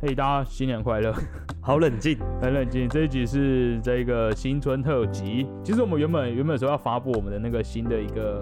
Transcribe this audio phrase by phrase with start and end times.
[0.00, 1.12] 嘿，大家新年快乐！
[1.60, 2.88] 好冷静，很冷静。
[2.88, 5.44] 这一集是这个新春特辑。
[5.64, 8.40] 其实我们原本原本说要发布我们的那个新的一个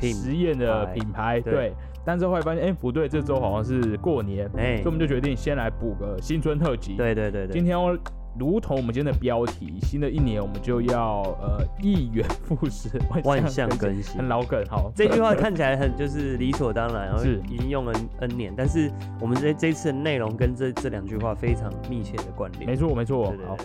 [0.00, 1.72] 实验的品牌，对。
[2.04, 6.94] 但是后来发现，哎，不对，这周好像是过年，哎，所以我们就决定先来补个新春特辑。
[6.94, 7.52] 对对对对。
[7.52, 7.98] 今天要。
[8.38, 12.88] 如同我们今天的标题，新的一年我们就要呃一元复始，
[13.24, 14.64] 万象更新，很老梗。
[14.70, 18.90] 好，这句话看起来很就是理所当然，然后已经用了 N 年，但是
[19.20, 22.66] 我们这这次的内容跟这这两句话非常密切的关联。
[22.66, 23.34] 没错，没错。
[23.46, 23.56] 好，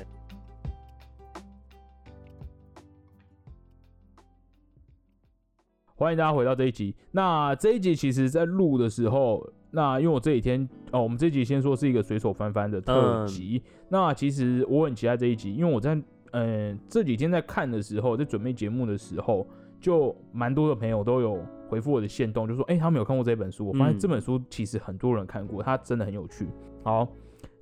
[5.96, 6.94] 欢迎大家回到这一集。
[7.12, 9.54] 那这一集其实在录的时候。
[9.78, 13.62] 那因为我这几天哦，我们这集先说是一个随手翻翻的特辑。
[13.90, 15.96] 那其实我很期待这一集，因为我在
[16.32, 19.46] 嗯这几天在看的时候，在准备节目的时候，
[19.80, 23.68] 就蛮多的朋友都有回复我的线动，就说哎，他们有看过这本书。
[23.68, 26.48] 我发现这本书其实很多人看过，它真的很有趣。
[26.84, 27.08] 好，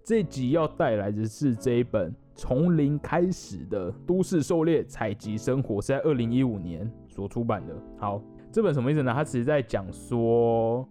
[0.01, 7.75] 这集要带来的是这一本从零开始的都市狩猎采集生活，是在二零一五年所出版的。
[7.97, 8.21] 好，
[8.53, 9.12] 这本什么意思呢？
[9.13, 10.87] 它其实在讲说。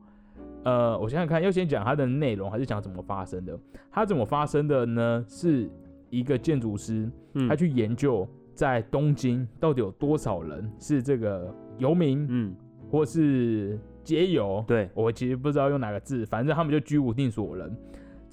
[0.64, 3.58] 呃，我想想看，要先讲它的内容，还是讲怎么发生的？
[3.90, 5.24] 它怎么发生的呢？
[5.28, 5.70] 是
[6.10, 7.10] 一个建筑师，
[7.48, 12.54] 他去研究在东京到底有多少人是这个游民，嗯，
[12.90, 14.64] 或是街游。
[14.66, 17.76] 对我其实不知道用哪个字，反正他们就居无定所人。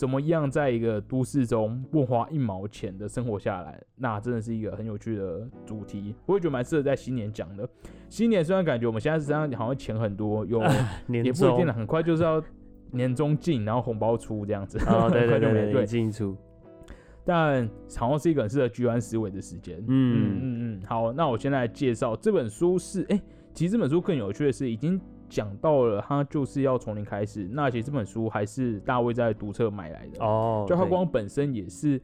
[0.02, 3.80] 怎么样在一个都市中不花一毛钱的生活下来？
[3.96, 7.70] 那真的是一个很有趣的主题，我也觉得蛮适合在新年讲的。
[8.10, 10.60] 新年虽然感觉我们现在身上好像钱很多，有
[11.08, 12.44] 也不一定了，很快就是要
[12.90, 16.36] 年终进，然后红包出这样子，哦，对对对对，进出。
[17.24, 19.78] 但好像是一个很适合居安思危的时间。
[19.82, 23.22] 嗯嗯嗯嗯，好，那我现在介绍这本书是，哎，
[23.54, 25.00] 其实这本书更有趣的是已经。
[25.32, 27.48] 讲到了，他就是要从零开始。
[27.54, 32.00] 那其实这本书还是大卫在读册买来的哦，就他光本身也是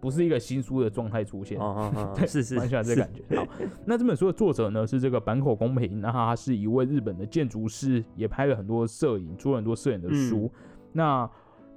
[0.00, 1.56] 不是一个新书的状态出现，
[2.26, 3.36] 是是，蛮喜欢这感觉。
[3.36, 3.46] 好，
[3.86, 10.50] 那这本书的作者呢是这个坂口公平，那他是一位日本的建筑师，也拍了很多摄影，出了很多摄影的书。
[10.92, 11.30] 那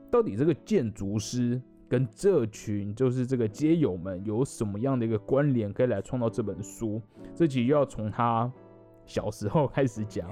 [0.10, 7.00] 到底这个建筑师跟这群就是这个街友们有什么样的一个关联，可以来创造这本书？
[7.36, 8.52] 这集要从他。
[9.08, 10.30] 小时候开始讲，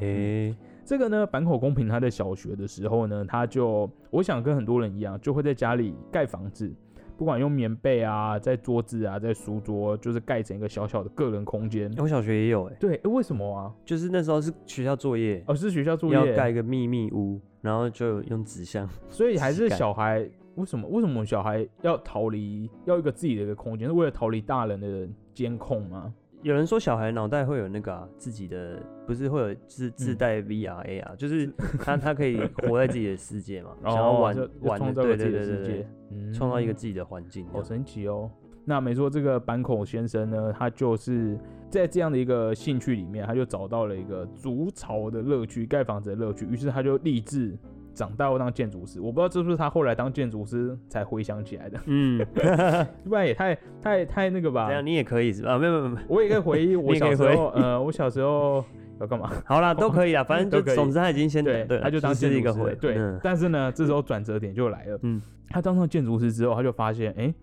[0.84, 6.72] 这个呢，坂口公平他在小学的时候呢，他就我想跟很多人一样，就会在家里盖房子，
[7.18, 11.92] 不管用棉被啊，在桌子啊，在书桌，就是盖成一个小小的个人空间。
[11.98, 13.74] 我小学也有哎，对，为什么啊？
[13.84, 18.88] 就是那时候是学校作业，哦，是学校作业，要盖一个秘密屋，然后就用纸箱。
[19.10, 20.88] 所以还是小孩，为什么？
[20.90, 26.14] 为什么小孩要逃离，要一个自己的一个空间，是为了逃离大人的监控吗？
[26.46, 35.88] 有人说小孩脑袋会有那个自己的，不是会有自自带 VR A 啊，就是他他可以活在自己的世界嘛， 想要玩玩创造自己的世界，
[36.32, 38.30] 创造一个自己的环境，好神奇哦。
[38.64, 41.36] 那没错，这个坂口先生呢，他就是
[41.68, 47.58] 在这样的一个兴趣里面，他就找到了一个筑巢的乐趣，盖房子的乐趣，于是他就立志。
[47.96, 51.80] 长大后当建筑师，我不知道是不是他后来当建筑师才回想起来的。
[51.86, 52.24] 嗯，
[53.08, 54.68] 不然也太太太那个吧？
[54.68, 55.58] 这样你也可以是吧？
[55.58, 57.48] 没有没有没有，我也可以回忆 我小时候。
[57.52, 58.64] 呃，我小时候
[59.00, 59.32] 要干嘛？
[59.46, 62.78] 好啦，都可以啊，反正就总之他已经先对，他就当建筑师。
[62.82, 65.00] 对，但是呢，这时候转折点就来了。
[65.04, 67.34] 嗯，他当上建筑师之后，他就发现，哎，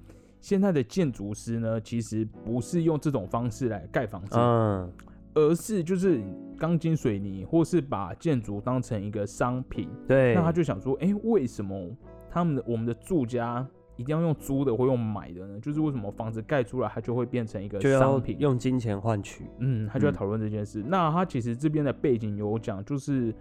[0.41, 4.37] 现在的建筑师呢，其实不是用这种方式来盖房子。
[4.39, 4.93] 嗯。
[5.35, 6.23] 而是就是
[6.59, 9.89] 钢筋水泥，或是把建筑当成一个商品。
[10.07, 11.91] 对，那他就想说，哎，为什么
[12.31, 13.67] 他们的我们的住家
[13.97, 15.59] 一定要用租的或用买的呢？
[15.61, 19.47] 就是为什么房子盖出来它就会变成一个商品，用金钱换取？
[19.59, 20.83] 嗯，他就在讨论这件事。
[20.87, 23.35] 那他其实这边的背景有讲，就是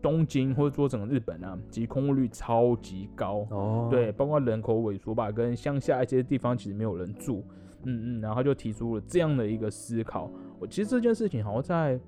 [0.00, 3.46] 东京或者说整个日本啊，其实空屋率超级高。
[3.50, 7.44] 哦，对，包括人口萎缩吧，跟乡下一些地方其实没有人住。
[7.84, 10.30] 嗯嗯，然后就提出了这样的一个思考。
[10.58, 12.00] 我其实这件事情好像在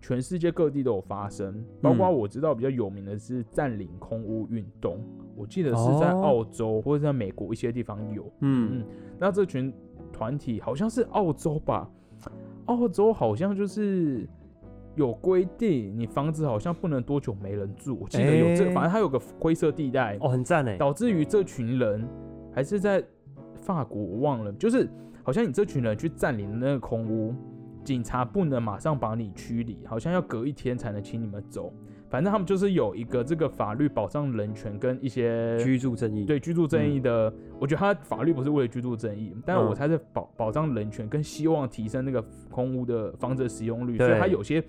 [0.00, 4.98] 全世界各地都有发生，包括我知道比较有名的是占领空屋运动。
[5.36, 8.22] 我记得是在澳洲或者在美国一些地方有。
[8.40, 8.84] 嗯嗯，
[9.18, 9.72] 那这群
[10.12, 11.90] 团体好像是澳洲吧？
[12.66, 14.28] 澳洲好像就是
[14.94, 17.98] 有规定，你房子好像不能多久没人住。
[18.00, 20.16] 我记得有这个，反正它有个灰色地带。
[20.20, 20.76] 哦，很赞哎！
[20.76, 22.06] 导致于这群人
[22.52, 23.04] 还是在
[23.60, 24.88] 法国，我忘了，就是
[25.24, 27.34] 好像你这群人去占领那个空屋。
[27.82, 31.70] 警察不能马上把你驱离，好像要隔一天才能请你们走。
[32.08, 36.24] 反正他们就是有一个这个法律保障人权跟一些居住正义。
[36.24, 37.30] 对居住正义的，
[37.60, 44.64] 我觉得他法律不是为了居住正义，但我猜是保保障人权跟希望提升那个空屋的房子使用率，所以他有些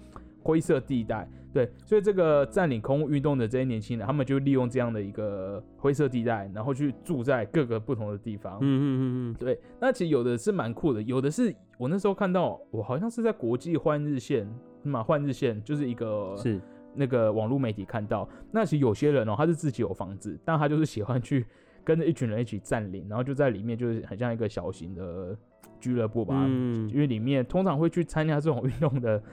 [0.46, 1.28] 灰色地带。
[1.52, 8.58] 对，所以这个占领空屋运动的这些年轻人，他们就利用这样的一个灰色地带，然后去住在各个不同的地方。
[8.58, 9.02] 嗯嗯嗯
[9.32, 14.46] 嗯，对，那其实有的是蛮酷的，有的是我那时候看到，我好像是在国际换日线，
[14.84, 16.60] 嘛换日线就是一个是
[16.94, 18.28] 那个网络媒体看到。
[18.52, 21.46] 那其实有些人哦，他是自己有房子，但他就是喜欢去
[21.86, 25.34] 跟着一群人一起占领，然后就在里面就是很像一个小型的
[25.80, 26.36] 俱乐部吧。
[26.50, 29.24] 嗯因为里面通常会去参加这种运动的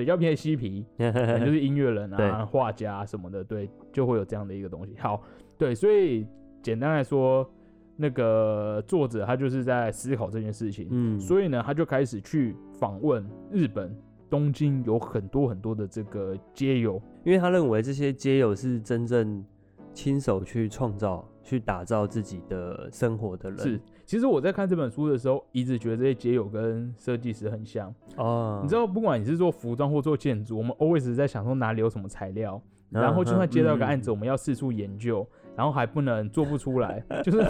[0.00, 4.94] 比较偏嬉皮， 就是音乐人啊、画家什么的，对，就会有这样的一个东西。
[4.98, 5.22] 好，
[5.58, 6.26] 对，所以
[6.62, 7.48] 简单来说，
[7.96, 13.94] 那个作者他就是在思考这件事情，嗯，所以呢，他就开始去访问日本
[14.30, 19.44] 东京有很多很多的这个街友，因为他认为这些街友是真正
[19.92, 23.58] 亲手去创造、去打造自己的生活的人。
[23.58, 23.80] 是。
[24.10, 27.94] 其实我在看这本书的时候，一直觉得这些街友跟设计师很像。
[28.16, 32.60] 哦，你知道，不管你是做服装或做建筑，我们 always 在想说哪里有什么材料，
[32.90, 35.24] 嗯然后就算接到一个案子，子，我们要四处研究，
[35.56, 37.44] 然后还不能做不出来，就是，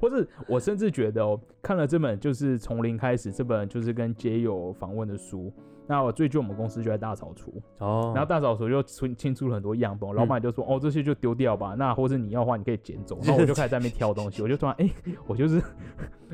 [0.00, 5.52] 或者我甚至觉得哦，看了这本就是从零开始这本就是跟街友访问的书，
[5.86, 14.88] 那我最近我们公司就在大扫除，哦，然后大扫除就清清出了很多样本，老板就说、哦这些就丢掉吧，那或者你要的话你可以捡走， 然后我就开始在那边挑东西，我就突然哎、
[15.26, 15.60] 我就是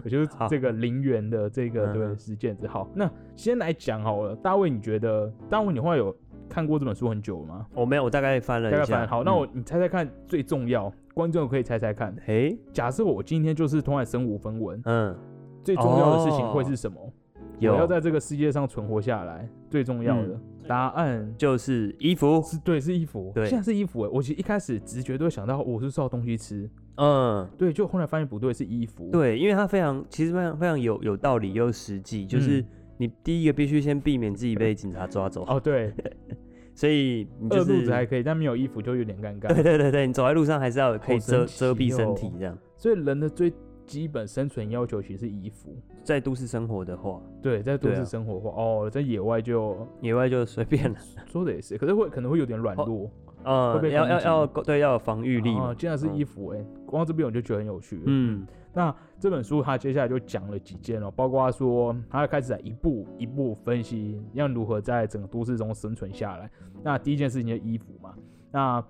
[0.04, 2.66] 我就是这个零元的这个对实践之。
[2.66, 6.14] 好，那先来讲好了，大卫你觉得大卫你会有
[6.52, 7.66] 看过这本书很久了吗？
[7.74, 8.78] 我没有，我大概翻了一下。
[8.80, 12.14] 大概翻好，那嗯我你猜猜看，最重要，观众可以猜猜看。
[12.26, 15.16] 诶，假设我今天就是突然身无分文，嗯，
[15.64, 17.12] 最重要的事情哦会是什么？
[17.58, 17.72] 有。
[17.72, 20.38] 我要在这个世界上存活下来，最重要的、
[20.68, 21.34] 答案。
[21.38, 23.32] 就是衣服，是对，是衣服。
[23.34, 23.46] 对。
[23.46, 32.66] 现在是衣服哎，我其实一开始直觉都会想到我是烧东西吃，嗯，对，就后来发现不对，是衣服。，对，因为它非常，其实非常非常有有道理又实际，就是嗯。
[32.98, 35.92] 你第一个必须先避免自己被警察抓走，哦对，
[36.74, 39.48] 所以你就饿肚是子还可以，但没有衣服就有点尴尬。
[39.54, 42.56] 对对对对，你走在路上还是要有可以遮遮蔽身哦体这样。
[42.76, 43.52] 所以人的最
[43.86, 45.76] 基本生存要求其实是衣服。
[46.02, 50.96] 在都市生活的话，对，在都市生活的话，哦，在野外就 野外就随便了。
[51.30, 53.10] 说的也是，可是会可能会有点软哦弱。
[53.44, 55.74] 呃会，被要要要对要有防御力嘛哦，。
[55.76, 58.00] 竟然是嗯衣服哎、光这边我就觉得很有趣。
[58.06, 66.50] 嗯，那这本书他接下来就讲了几件哦，包括说他开始在一步一步分析要如何在整个都市中生存下来。
[66.82, 68.14] 那第一件事情就是衣服嘛，
[68.50, 68.84] 那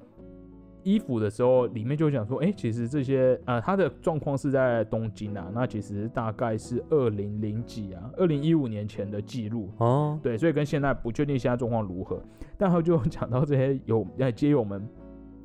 [0.84, 9.70] 衣服的时候里面就讲说，哎、其实这些呃，他的状况是在东京啊，那其实大概是二零零几啊，二零一五年前的记录。
[9.79, 12.20] 哦，对，所以跟现在不确定现在状况如何，
[12.58, 14.84] 但他就讲到这些有呃街友们，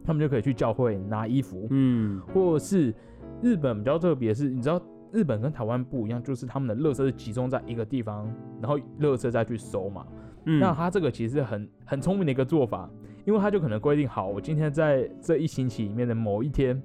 [0.07, 2.95] 他们就可以去教会拿衣服，嗯，或是
[3.41, 4.81] 日本比较特别是，你知道
[5.11, 8.25] 日本跟台湾不一样，就是他们的垃圾是集中在一个地方，
[8.61, 10.07] 然后垃圾再去收嘛。
[10.45, 12.89] 嗯那他这个其实很很聪明的一个做法，
[13.25, 16.81] 因为他就可能规定好，我今天在这一星期里面的某一天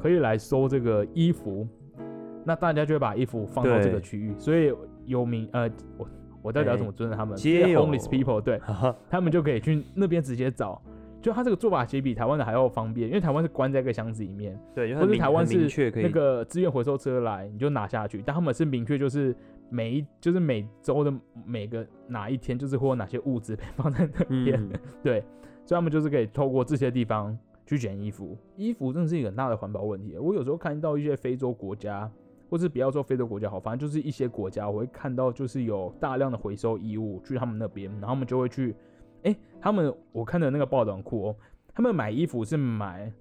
[0.00, 1.68] 可以来收这个衣服，
[2.42, 4.72] 那大家就会把衣服放到这个对区域，所以
[5.04, 6.08] 有名呃我。
[6.44, 8.60] 我到底要怎么尊重他们？homeless people，对
[9.08, 10.82] 他们就可以去那边直接找。
[11.22, 18.20] 就他这个做法其实比台湾的还要方便，因为台湾是关在一个箱子里面，对，就或很明很是台湾是那个资源回收车来，你就拿下去。
[18.26, 19.34] 但他们是明确，就是
[19.70, 21.14] 每一就是每周的
[21.46, 24.60] 每个哪一天，就是会有哪些物资被放在那边。
[24.60, 24.72] 嗯，
[25.02, 25.20] 对，
[25.64, 28.36] 所以他们就是可以透过这些地方去捡衣服。
[28.56, 30.18] 衣服真的是一个很大的环保问题。
[30.18, 32.10] 我有时候看到一些非洲国家，
[32.50, 38.74] 或是不要说非洲国家好，反正就是一些国家，我会看到就是有大量的回收衣物去他们那边，然后他们就会去，
[39.24, 41.36] 哎、他们我看的那个报道很酷哦，
[41.74, 43.12] 他们买衣服是买。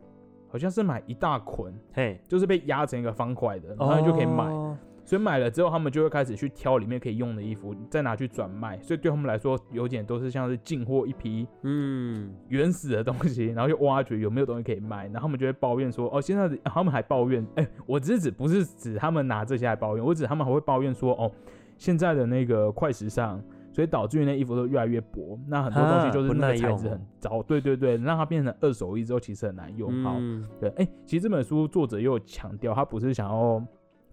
[0.53, 4.43] 好像是买一大捆，嘿，就是被压成一个方块的，然后就可以买。
[4.43, 8.79] 哦所以买了之后，他们就会开始去挑里面可以用的衣服，再拿去转卖。
[8.81, 21.31] 所以对他们来说，有点都是像是进货一批嗯，原始的东西，然后就挖掘有没有东西可以卖，然后他们就会抱怨说，哦，现在的、他们还抱怨，哎、我只是指不是指他们拿这些来抱怨，我指他们还会抱怨说，哦，
[21.77, 30.03] 现在的那个快时尚，所以导致于那衣服都越来越薄，那很多东西啊就是那材质很糟，对对对，让它变成二手衣之后其实很难用。
[30.03, 33.63] 好，嗯对，哎、其实这本书作者又强调，他不是想要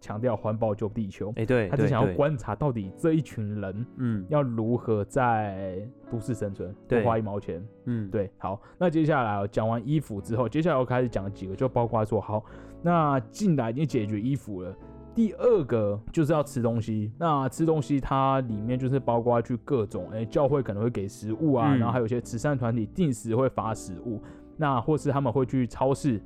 [0.00, 7.60] 强调环保救地球，哎，对，他只想要观察到底这一群人嗯要如何在都市生存，不对花一毛钱。
[7.86, 12.44] 嗯，对，好，那接下来哦讲完衣服之后，接下来我开始讲几个，就包括说，好，
[12.80, 14.72] 那进来已经解决衣服了。
[15.18, 24.22] 第二个就是要吃东西，那吃东西它里面就是包括去各种，哎、教会可能会给食物啊，嗯然后还有一些慈善团体定时会发食物，
[24.56, 26.22] 那或是他们会去超市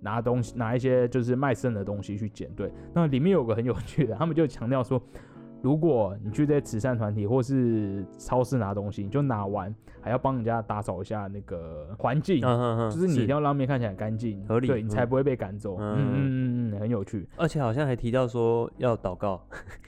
[0.00, 2.52] 拿东西，拿一些就是卖剩的东西去捡。
[2.56, 5.00] 对， 那里面有个很有趣的，他们就强调说，
[5.62, 15.76] 如果你去这些慈善团体或是超市拿东西，你就拿完还要帮人家打扫一下那个环境，就是你一定要让面看起来干净，合理对你才嗯不会被赶走。
[15.78, 17.26] 嗯嗯嗯很有趣。
[17.36, 19.42] 而且好像还提到说要祷告，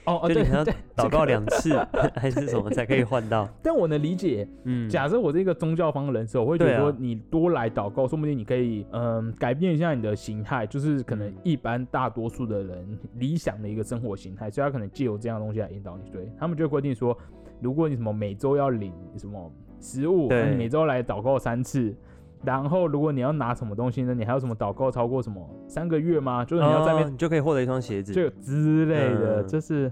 [0.05, 1.77] 哦哦，对 就你要对，祷告两次
[2.15, 3.47] 还是什么才可以换到？
[3.61, 16.09] 但我能理解，嗯，假设我是一个宗教方的人士，我会觉对啊得说你多来祷告，说不定你可以嗯改变一下你的形态，就是可能嗯一般大多数的人理想的一个生活形态，所以他可能借由这样的东西来引导你。
[16.11, 17.17] 对他们就会规定说，
[17.61, 21.95] 如果你什么每周要领什么食物，对那你每周来祷告三次。
[22.43, 24.13] 然后，如果你要拿什么东西呢？
[24.13, 26.43] 你还有什么祷告超过什么三个月吗？
[26.43, 29.91] 就是你要在那边哦你就可以获得一双鞋子，就之类的，嗯这是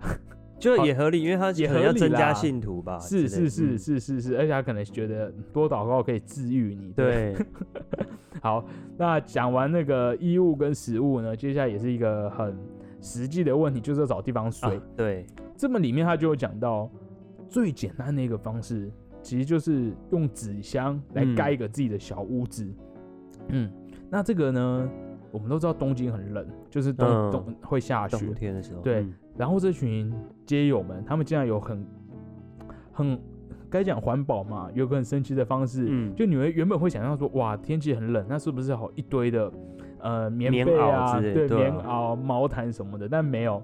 [0.58, 6.86] 就也合理，因为他也可能要增加信徒吧，是是是是是是，而且他可能觉得多祷告可以治愈你。
[6.86, 7.36] 嗯，对，
[8.40, 8.64] 好，
[8.96, 12.56] 那讲完那个衣物跟食物呢，接下来也是一个很
[13.00, 14.76] 实际的问题，就是要找地方睡。
[14.76, 16.88] 啊对，这么里面他就有讲到，
[17.48, 18.88] 最简单的一个方式，
[19.22, 22.68] 其实就是用纸箱来嗯盖一个自己的小屋子。
[23.48, 23.70] 嗯
[24.10, 24.88] 那这个呢，
[25.30, 30.12] 我们都知道东京很冷，就是冬、嗯冬会下雪，冬天的时候，对嗯然后这群
[30.44, 31.86] 街友们，他们竟然有很
[32.92, 33.18] 很
[33.70, 39.50] 该讲环保嘛，有个很神奇的方式，嗯，就你们原本会想象说，哇，天气很冷，那是不是好一堆的
[40.00, 43.62] 呃棉棉被啊，对，棉袄、毛毯什么的，但没有。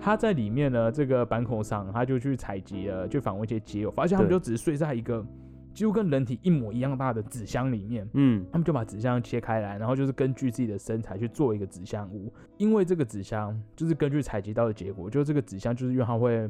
[0.00, 5.24] 他在里面呢，这个板口上，他就去采集了，去访问一些街友，发现他们就只是睡在一个
[5.72, 8.08] 几乎跟人体一模一样大的纸箱里面。
[8.12, 12.30] 嗯，他们就把纸箱切开来，然后就是根据自己的身材去做一个纸箱屋。
[12.58, 16.48] 因为这个纸箱就是根据采集到的结果，就是这个纸箱就是因为它会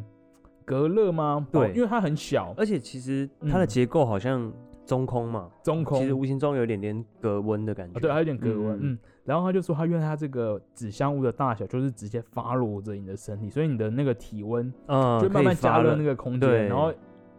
[0.65, 1.47] 隔热吗？
[1.53, 4.53] 对哦因为它很小，而且其实它的嗯结构好像
[4.85, 8.99] 中空嘛，中空，其实无形中有一点点隔温的感觉，啊，对，还有点隔温，嗯嗯。
[9.25, 16.93] 然后他就说，他因为他这个纸箱屋的大小就是直接发落着你的身体，所以你的那个体温嗯，就慢慢加热那个，空间，然后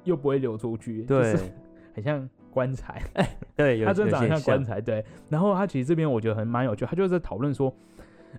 [0.03, 1.43] 又不会流出去，就对是
[1.93, 3.01] 很像棺材。
[3.55, 5.05] 对，有它真的长得像棺材，对。
[5.29, 7.71] 然后他其实这边我觉得很蛮有趣，他就在讨论说，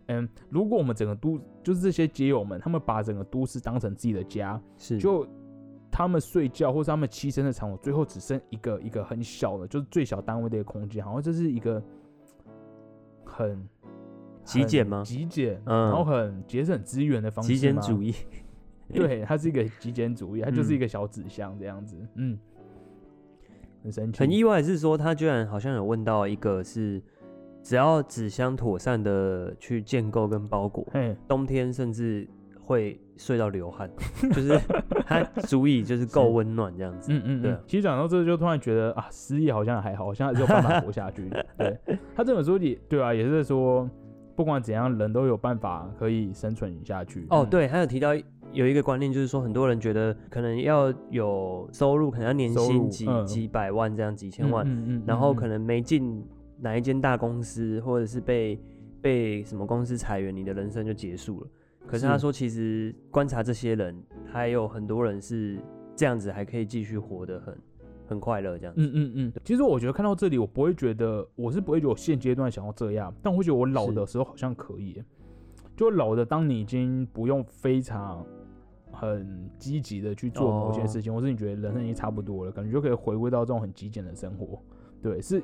[0.07, 5.27] 嗯，如果我们整个都就是这些街友们，他们把整个都市当成自己的家，是就
[5.91, 11.83] 他们睡觉或是他们栖身的场所，最后只剩一个一个很小的，就是最小单位的一个空间，好像这是一个
[13.37, 13.69] 很很
[14.45, 15.03] 极简吗？
[15.05, 15.89] 极简，嗯。
[15.89, 18.03] 然后很节省资源的方式，极简主。
[18.03, 18.15] 义，
[18.93, 22.39] 对，它是一个极简主义，它就是嗯一个小纸箱这样子，嗯，
[23.83, 27.03] 很神奇，很意外是说他居然好像有问到一个是。
[27.63, 32.25] 只要纸箱妥善的去建构跟包裹，嘿，冬天甚至
[32.67, 33.89] 会睡到流汗，
[34.35, 34.61] 就是
[35.07, 37.13] 它足以就是够是温暖这样子。
[37.13, 37.43] 嗯嗯。
[37.45, 41.31] 嗯其实讲到这，就突然觉得啊，失业好像还好，好像还是有办法活下去。
[41.57, 41.79] 对
[42.15, 43.89] 他这本书里，对啊，也是在说，
[44.35, 47.27] 不管怎样，人都有办法可以生存下去。
[47.31, 48.15] 哦，嗯，对，还有提到
[48.53, 56.23] 有一个观念，就是说很多人觉得可能要有收入，可能要年薪几、嗯几百万这样几千万，嗯嗯然后可能能没进
[56.61, 58.61] 哪一间大公司，或者是被
[59.01, 61.47] 被什么公司裁员，你的人生就结束了。
[61.87, 63.97] 可是他说，其实观察这些人，
[64.33, 65.59] 还有很多人是
[65.95, 67.57] 这样子，还可以继续活得很
[68.07, 68.81] 很快乐这样子。
[68.83, 75.03] 嗯嗯嗯，其实我觉得看到这里，我不会觉得我是不会觉得我现阶段想要这样，但我会觉得我老的时候好像可以。
[75.77, 78.25] 就老的，当你已经不用非常
[78.91, 84.59] 很积极的去做某些哦事情，或是你觉得人生已经差不多了，感觉就可以回归到这种很极简的生活。
[85.03, 85.43] 对，是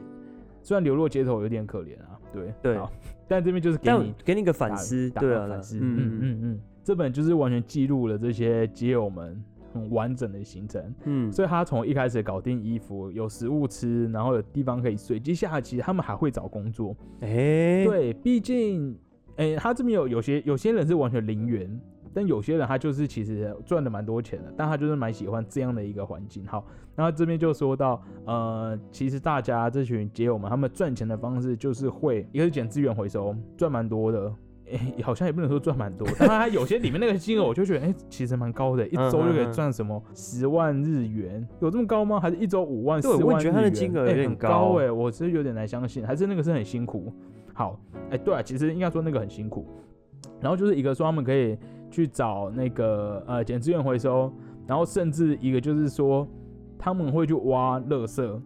[0.63, 2.81] 虽然流落街头有点可怜啊，对对。
[3.29, 9.43] 但这边就是给你给你个打反思，打对啊，反思，嗯嗯嗯嗯嗯，这本就是完全记录了这些街友们
[9.73, 10.95] 很完整的行程。
[11.05, 15.19] 嗯，所以他从一开始搞定衣服，有食物吃，然后有地方可以睡。
[15.19, 18.99] 接下来其实他们还会找工作，哎，对，毕竟，
[19.37, 21.81] 诶、他这边有有些有些人是完全零元，
[22.15, 26.47] 但有些人他就是其实赚了蛮多钱的，但他就是蛮喜欢这样的一个环境。
[26.47, 26.65] 好，
[26.95, 34.33] 然后这边就说到，呃，其实大家这群街友们，他们赚钱的方式就是会一个是捡资源回收，赚蛮多的。
[34.65, 42.19] 诶、好像也不能说赚蛮多，但他有些里面那个金额，我就觉得，哎、其实蛮高的，一周就可以赚什么十万日元，有这么高吗？
[42.19, 43.35] 还是一周五万、对四万日元？
[43.35, 47.13] 我觉得他的金额有很高高哎、我是有点难相信，还是那个是很辛苦。
[47.53, 47.79] 好，
[48.09, 49.67] 哎、对啊，其实应该说那个很辛苦。
[50.41, 51.59] 然后就是一个说他们可以
[51.93, 54.33] 去找那个呃捡资源回收，
[54.67, 56.27] 然后甚至一个就是说
[56.77, 58.41] 他们会去挖垃圾，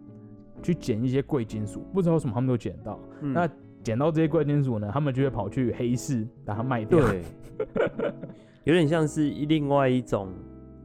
[0.61, 2.99] 去捡一些贵金属，不知道为什么他们都捡到。
[3.21, 3.49] 嗯那
[3.81, 6.99] 捡到这些贵金属呢，他们就会跑去黑市把它卖掉。
[6.99, 7.23] 对，
[8.65, 10.27] 有点像是另外一种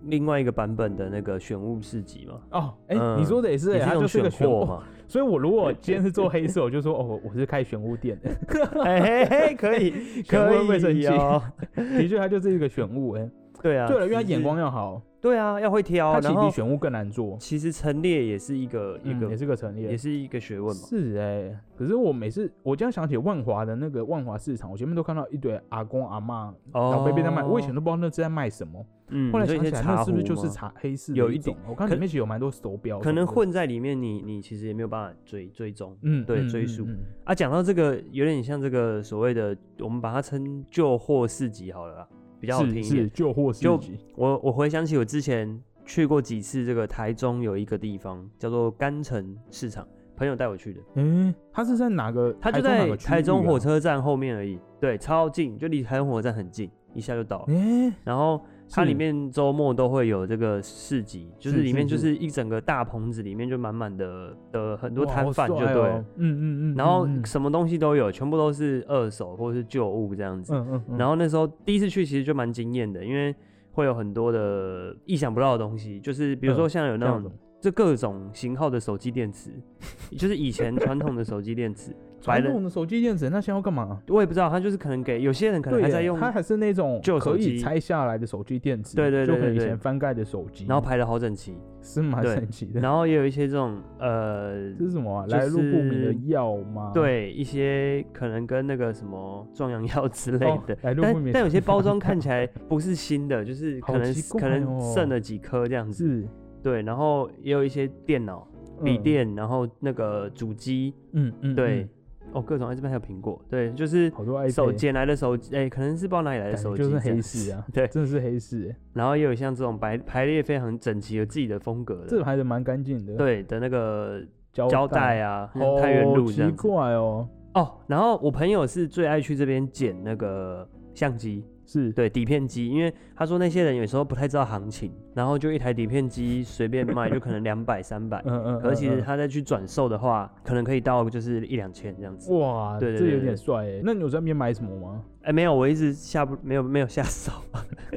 [0.07, 4.61] 另外一个版本的那个选物市集嘛，哦，哎、嗯你说的也是、欸，它就是个选物。
[4.61, 4.83] 货嘛。
[5.09, 8.83] 所以我如果今天是做黑色，我就说哦，我是开选物店的。
[8.83, 11.03] 哎嘿嘿，可以，可会不会生气。
[11.77, 13.13] 的确，它就是一个选物。
[13.13, 13.29] 哎、
[13.63, 19.97] 对啊，对了，因为他只是眼光要好，对啊，要会挑，他其实比选物更难做，其实陈列也是一个一个嗯也是个陈列也。
[19.99, 20.83] 是一个学问嘛。
[20.89, 37.35] 是哎、可是我每次我这样想起万华的那个万华市场，我前面都看到一堆阿公阿妈、老伯伯在卖，我以前都不知道那是在卖什么，嗯，后来你说一些想起来那茶是不是就是茶黑市有一种我看可里面其实有蛮多手表可能混在里面你，你其实也没有办法追追踪嗯对追溯嗯啊。
[37.35, 42.09] 讲到这个，有点像这个所谓的，我们把它称旧货市集好了啦，
[42.41, 43.11] 比较好听一点。
[43.13, 52.35] 旧货市就集，我我回想起我之前去过几次这个台中有一个地方叫做甘城市场，朋友带我去的，嗯，他是在哪个？
[52.41, 57.47] 他就在台中火，车站后面而已，对，超近，就离台中火车站很近，一下就到了。
[57.49, 58.41] 哎，然后
[58.73, 58.89] 它是。
[58.89, 70.55] 里面周末都会有这个市集，就是是里面就是是一整个大棚子，里面就满满的的很多摊贩就帅对嗯嗯嗯，然后什么东西都有，全部都是二手或者是旧物这样子。
[70.55, 73.35] 嗯嗯嗯，然后那时候第一次去其实就蛮惊艳的，因为
[73.73, 79.51] 会有很多的意想不到的东西，就是比如说嗯像有那种这各种型号的手机电池，
[80.19, 81.95] 就是以前传统的手机电池，
[82.27, 84.01] 白人传统的手机电池，那现在要干嘛？
[84.09, 89.69] 我也不知道，他就是可能给有些人可能，还在用，他还是那种旧手可以机拆下来的手机电池，对对就可能以对对对。
[89.69, 92.35] 前翻盖的手机，然后排的好整齐，是蛮对。
[92.35, 92.81] 神奇的。
[92.81, 95.27] 然后也有一些这种呃这是什么啊？
[95.27, 96.91] 就来路不明的是药吗？
[96.95, 106.27] 对一些可能跟那个什么壮阳药之类哦的，来路不明但但有些包装看起来不是新的， 就是可能可能哦剩了几颗这样子。
[106.63, 108.47] 对，然后也有一些电脑、
[108.85, 111.89] 笔，嗯电，然后那个主机，嗯嗯，对嗯，
[112.33, 124.21] 哦，各种，哎这边还有苹果，对，就是好多 iPad 手捡来的手机，哎，可能是不知道哪里来的手机，就是黑市啊，对真的是黑市欸，然后也有像这种排排列非常整齐、有自己的风格的，这排的蛮干净的，，对的那个
[124.53, 126.57] 胶胶带啊，太原路这奇样奇。
[126.57, 138.23] 怪哦，哦，然后我朋友是最爱去这边捡那个相机，是，对底片机，因为他说那些人有时候不太知道行情，然后就一台底片机随便卖，就可能两百、三百。
[138.27, 142.31] 嗯嗯，可是其实嗯他再去转售的话，可能可以到就是一两千这样子。
[142.31, 145.03] 嗯哇，对对这有点帅哎，那你有在那边买什么吗？
[145.23, 147.33] 哎、没有，我一直下不没有没有下手，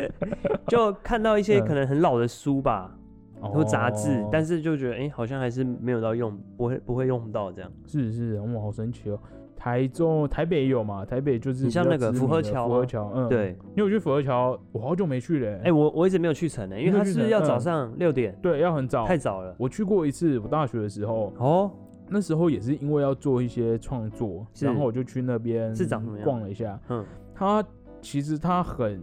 [0.67, 2.97] 就看到一些嗯可能很老的书吧，
[3.41, 7.71] 或杂志，哦但是就觉得哎、好像还是没有到用，不会不会用到这样。
[7.85, 9.19] 是是，哇，好神奇哦。
[9.55, 11.03] 台中、台北也有嘛？
[11.05, 15.61] 台北就是你像那个福和知名的桥吗福和桥，嗯，，对，因为我去福和桥，我好久没去了欸。
[15.65, 18.37] 哎、我我一直没有去成呢、因为它是要早嗯上六点？
[18.41, 19.05] 对，要很早。
[19.05, 19.55] 太早了。
[19.57, 21.71] 我去过一次，我大学的时候，哦，
[22.09, 26.79] 那时候也是因为要做一些创作，然后我就去那边市长什么样逛了一下。
[26.89, 27.63] 嗯，它
[28.01, 29.01] 其实它很，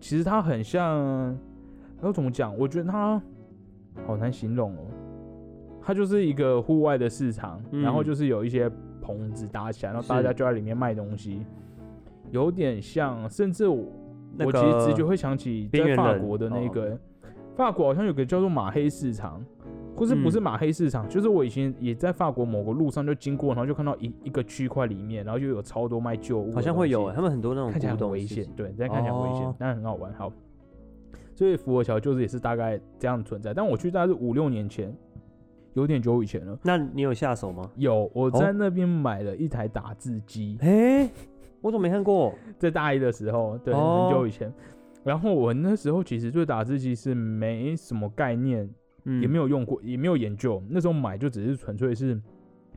[0.00, 1.38] 其实它很像，
[2.02, 2.56] 要怎么讲？
[2.58, 3.22] 我觉得它
[4.06, 4.80] 好难形容哦。
[5.82, 11.44] 它就是一个户外的市场，然后嗯就是有一些棚子搭起来，然后大家就在里面卖东西，
[12.30, 13.84] 有点像，甚至我、
[14.36, 16.98] 那我其实直个觉会想起在法国的那哦个，
[17.56, 19.44] 法国好像有个叫做马黑市场，
[19.96, 30.12] 或是不是嗯马黑市场，就是我以前也在法国某个路上就经过，然后就看到一一个区块里面，然后就有超多卖旧物好像会有、欸，他们很多那种看起来很危险，对，但看起来很危险哦，但很好玩。
[30.14, 30.32] 好，
[31.34, 34.94] 所以福和桥就是也是大概这样存在，但我去大概是五六年前，
[35.74, 36.58] 有点久以前了。
[36.62, 37.70] 那你有下手吗？
[37.76, 41.08] 有我在哦那边买了一台打字机，哎、
[41.60, 42.34] 我怎么没看过？
[42.58, 44.52] 在大一的时候，对，哦很久以前。
[45.02, 48.68] 然后我那时候其实对打字机是没什么概念，
[49.04, 50.62] 嗯也没有用过，也没有研究。
[50.68, 52.20] 那时候买就只是纯粹是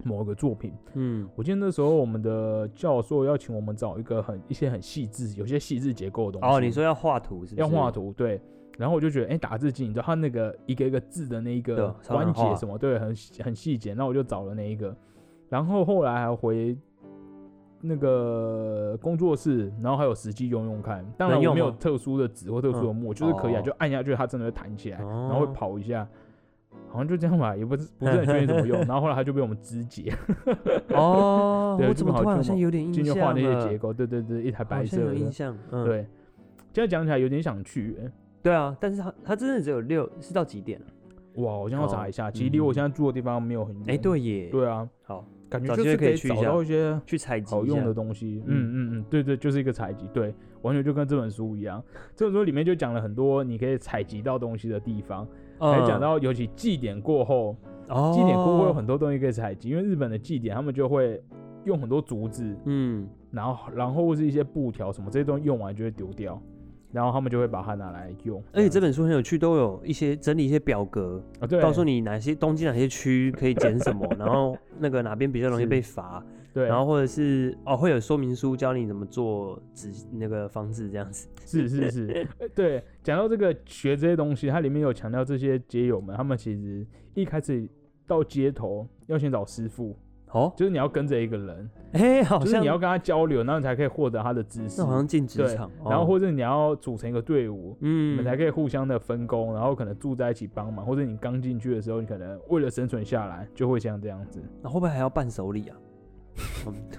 [0.04, 0.72] 某个作品。
[0.94, 6.56] 嗯，我记得那时候我们的教授要请我们找一个很一些很细致、有些细致结构的东西。
[6.56, 7.62] 哦，你说要画图是不是？
[7.62, 8.40] 要画图，对。
[8.78, 13.94] 然后我就觉得，哎、打字机，你知道它那个一个一个字的那一个关节什么，对，很很细节。
[13.94, 14.96] 那我就找了那一个，
[15.50, 16.78] 然后后来还回
[17.82, 21.06] 那个工作室，然后还有实际用用看。
[21.18, 26.08] 当然我没有特殊的纸或特殊的嗯墨，就是可以啊，哦就按下去它真的会弹起来，然后会哦跑一下。
[26.90, 28.80] 好像就这样吧，也不是不是很确定怎么用。
[28.86, 30.12] 然后后来它就被我们肢解，
[30.90, 33.94] 哦， 对我怎么突然好像有点印象进去画那些了结构。
[33.94, 36.08] 对对对，一台白色的，有印象，嗯，对。
[36.72, 38.12] 这样讲起来有点想去、欸，
[38.44, 40.86] 对啊，但是它它真的只有六，是到几点啊？
[41.42, 42.30] 哇，我先要查哦一下。
[42.30, 43.86] 其实离我嗯现在住的地方没有很远。
[43.88, 48.44] 哎，对耶，对啊，好，感觉找机会就是可以去一下到一些去采集好用的东西。
[48.46, 51.84] 嗯嗯嗯嗯，对对，就是一个采集，对，完全就跟这本书一样。
[52.16, 55.28] 这本书里面就讲了很多你可以采集到东西的地方，
[55.58, 57.56] 还讲嗯到尤其祭典过后，
[57.88, 61.20] 哦，祭典过后有很多东西可以采集，因为日本的祭典他们就会
[61.64, 66.40] 用很多竹子，嗯，然后然后或是一些布条什么这些东西用完就会丢掉。
[66.94, 68.42] 然后他们就会把它拿来用。
[68.54, 81.28] 而且这本书很有趣，都有一些整理一些表格，啊，对，告诉你哪些东京哪些区可以捡什么， 然后那个哪边比较容易被罚，对，然后或者是哦会有说明书教你怎么做纸那个方式这样子。
[81.46, 87.68] 是是是， 呃对，讲到这个学这些东西，它里面有强调这些街友们，他们其实一开始
[88.08, 89.98] 到街头要先找师傅，
[90.34, 94.88] 哦，就是你要跟着一个人，哎，好像就是你要跟他交流，然后你才可以获得他的知识那。
[94.88, 104.42] 好像进职对场，然后哦或者你要组成一个队伍，你嗯们才可以互相的分工，然后可能住在一起帮忙，或者你刚进去的时候，你可能为了生存下来，就会像这样子。
[104.62, 105.78] 那会不会还要伴手礼啊？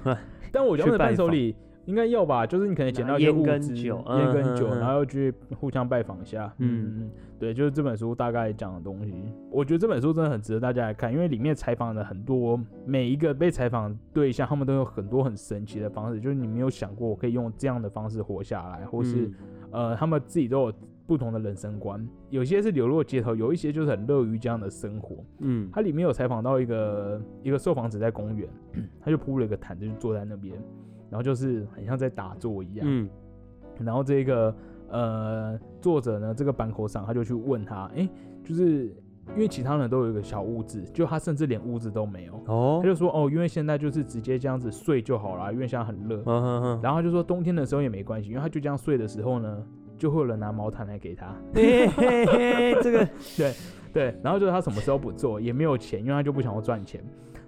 [0.52, 6.54] 但我觉得伴手礼应该要吧，就是你可能捡到一些拿烟跟物资、酒烟跟酒，嗯嗯嗯然后去互相拜访一下。
[6.58, 7.10] 嗯嗯嗯，
[7.44, 9.14] 对，就是这本书大概讲的东西。
[9.50, 19.34] 我觉得这本书真的很值得大家来看，因为里面采访了很多每一个被采访对象，他们都有很多很神奇的方式，就是你没有想过我可以用这样的方式活下来，或是、嗯
[19.70, 20.72] 呃，他们自己都有
[21.06, 25.16] 不同的人生观，有些是流落街头，有一些就是很乐于这样的生活。
[25.40, 28.48] 嗯它里面有采访到一个一个受访者在公园，
[29.02, 30.54] 他就铺了一个毯子，就坐在那边，
[31.10, 32.86] 然后就是很像在打坐一样。
[32.88, 33.08] 嗯
[33.80, 34.54] 然后这个
[34.88, 38.08] 呃作者呢，这个板口上他就去问他，哎、
[38.44, 38.86] 就是
[39.34, 46.22] 因为其他人都有一个小屋子，就他甚至连屋子都没有，哦他，就说哦，因为现在就是直接这样子睡就好了，因为现在很热。
[46.26, 49.62] 嗯然后他就说冬天的时候也没关系，因为他就这样睡的时候呢，
[49.96, 51.34] 就会有人拿毛毯来给他。
[51.54, 53.54] 嘿嘿嘿，这个 对
[53.92, 57.02] 对，然后就是他什么时候不做，也没有钱，因为他就不想要赚钱。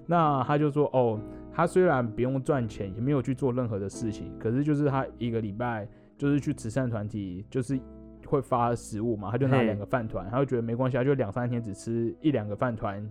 [0.06, 1.20] 那他就说，哦，
[1.52, 7.78] 他虽然不用赚钱，也没有去做任何的事情，可是就是他一个礼拜就是去慈善团体，就是
[8.26, 13.08] 会发食物嘛，他就拿两个饭团，他就觉得没关系，他就两三天只吃一两个饭团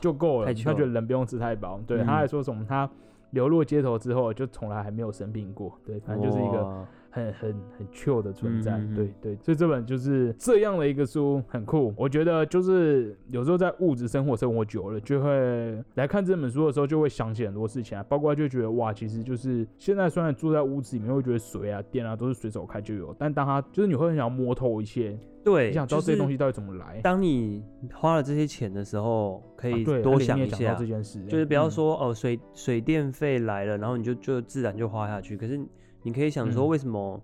[0.00, 1.80] 就够了，他觉得人不用吃太饱。
[1.86, 2.06] 对，嗯。
[2.06, 2.88] 他还说什么他
[3.30, 11.94] 流落街头之后就从来还没有生病过，对，反正就是一个哇很很很 chill 的存在，嗯嗯嗯对对，所以这本就是这样的一个书，很酷。
[11.96, 35.36] 我觉得就是有时候在物质生活生活久了，就会来看这本书的时候，就会想起很多事情啊，包括就觉得哇，其实就是现在虽然住在屋子里面，会觉得水啊、电啊都是随手开就有，但当他就是你会很想要摸透一切，对，你想知道这些东西到底怎么来，当你花了这些钱的时候，可以多想一下啊这，件事，就是不要嗯说哦水水电费来了，然后你就就自然就花下去。
[35.36, 35.60] 可是
[36.04, 37.20] 你可以想说，嗯为什么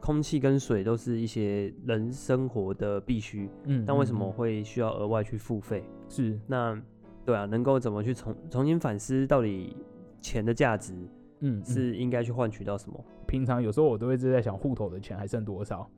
[0.00, 5.84] 空气跟水都是一些人生活的必须，嗯，但为什么会需要额外去付费？
[6.08, 6.80] 是那
[7.26, 9.76] 对啊，能够怎么去重重新反思到底
[10.20, 10.92] 钱的价值
[11.40, 13.04] 嗯嗯是应该去换取到什么？
[13.26, 15.88] 平常有时候我都会一直在想户头的钱还剩多少，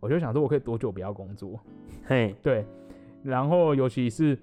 [0.00, 1.58] 我就想说我可以多久不要工作。
[2.06, 2.64] 嘿，对，
[3.22, 4.38] 然后尤其是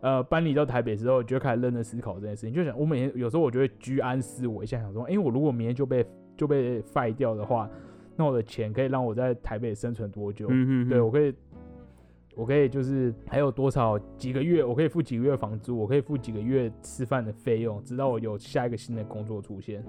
[0.00, 2.54] 呃搬离到台北之后，就会开始认真思考这件事情。
[2.54, 6.06] 就想我每天有时候我就会居安思危一下，想说，哎、我如果明天就被
[6.40, 7.68] 就被废掉的话，
[8.16, 10.46] 那我的钱可以让我在台北生存多久？
[10.48, 11.34] 嗯对我可以。
[12.36, 19.84] 我可以就是还有多少几个月，我可以付几个月房租，我可以付几个月吃饭的费用，直到我有下一个新的工作出现，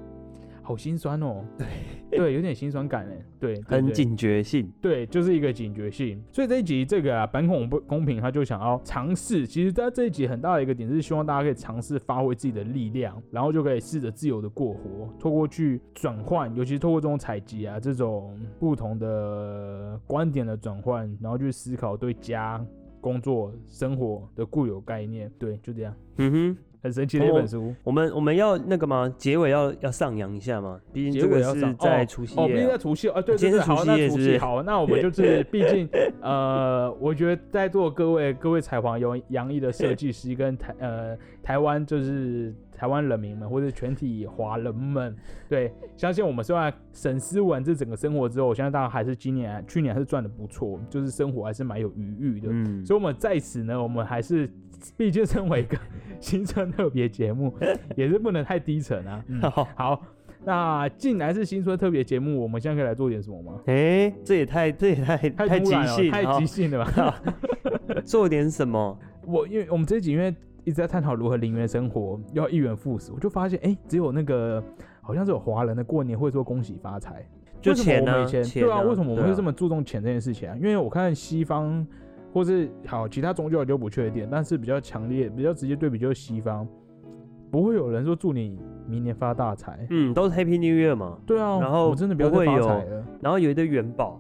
[0.62, 1.44] 好心酸哦。
[1.58, 1.68] 对
[2.18, 3.26] 对，有点心酸感哎。
[3.40, 4.72] 对，很警觉性。
[4.82, 6.22] 对，就是一个警觉性。
[6.32, 9.48] 所以这一集这个啊，版孔不公平，他就想要尝试。
[9.48, 22.64] 其实，在这一集很大的一个点是希望大家可以尝试发挥自己的力量，然后就可以试着自由的过活，透过去转换，尤其是透过这种采集啊，这种不同的观点的转换，然后去思考对家、
[23.00, 25.32] 工作、生活的固有概念。
[25.40, 26.58] 对，就这样，嗯哼。
[26.82, 27.74] 很神奇的一本书。
[27.84, 29.14] 我们我们要那个吗？
[29.18, 30.80] 结尾要要上扬一下吗？
[30.92, 35.88] 毕竟结这个是尾要上在除夕哦，毕竟在除夕啊，对对对，好，那除夕好，那我们就是， 毕竟
[36.22, 45.16] 呃，我觉得在座各位各位采访有洋溢的设计师跟台呃台湾就是台湾人民们或者全体华人们，
[45.48, 54.52] 对，相信我们虽然审视完这整个生活之后，我相信大家还是今年去年还是赚的不错，就是生活还是蛮有余裕的，嗯，所以，我们在此呢，我们还是，
[54.98, 55.78] 毕竟身为一个
[56.20, 57.54] 新春特别节目，
[57.96, 59.24] 也是不能太低沉啊。
[59.28, 60.04] 嗯、好，好，
[60.44, 63.62] 那既然是新春特别节目，我们现在可以来做点什么吗？
[63.68, 67.22] 哎、这也太这也太即太突然了，太兴好即兴了吧？
[68.04, 68.98] 做点什么？
[69.28, 74.64] 我因为我们这一集因为一直在探讨如何零元生活，要一元复始，我就发现，哎、只有那个
[75.02, 77.26] 好像是有华人的过年会说恭喜发财。
[77.62, 80.56] 就为什么钱呢、我们对啊，为什么我们会这么注重钱这件事情啊？
[80.56, 81.86] 因为我看西方
[82.34, 86.68] 或是好其他宗教就不确定，但是比较强烈、比较直接对比就是西方，
[87.52, 89.86] 不会有人说祝你明年发大财。
[89.92, 91.20] 嗯，都是 Happy New Year 嘛。
[91.26, 93.06] 对啊，然后我真的不要再发不会有财了。
[93.22, 94.20] 然后有一堆元宝，